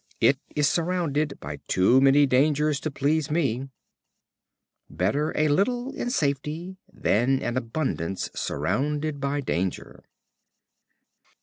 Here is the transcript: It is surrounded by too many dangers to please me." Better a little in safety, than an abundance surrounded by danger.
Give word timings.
It 0.19 0.39
is 0.55 0.67
surrounded 0.67 1.39
by 1.39 1.59
too 1.67 2.01
many 2.01 2.25
dangers 2.25 2.79
to 2.79 2.89
please 2.89 3.29
me." 3.29 3.69
Better 4.89 5.31
a 5.37 5.47
little 5.47 5.93
in 5.93 6.09
safety, 6.09 6.77
than 6.91 7.39
an 7.43 7.55
abundance 7.55 8.31
surrounded 8.33 9.19
by 9.19 9.41
danger. 9.41 10.03